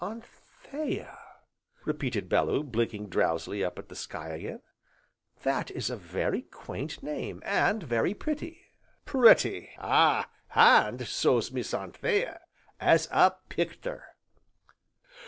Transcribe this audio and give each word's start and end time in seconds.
"Anthea!" 0.03 1.15
repeated 1.85 2.27
Bellew, 2.27 2.63
blinking 2.63 3.09
drowsily 3.09 3.63
up 3.63 3.77
at 3.77 3.87
the 3.87 3.95
sky 3.95 4.29
again, 4.29 4.63
"that 5.43 5.69
is 5.69 5.91
a 5.91 5.95
very 5.95 6.41
quaint 6.41 7.03
name, 7.03 7.39
and 7.45 7.83
very 7.83 8.15
pretty." 8.15 8.65
"Pretty, 9.05 9.69
ah, 9.77 10.27
an' 10.55 11.05
so's 11.05 11.51
Miss 11.51 11.71
Anthea! 11.71 12.39
as 12.79 13.07
a 13.11 13.33
pict'er." 13.49 14.01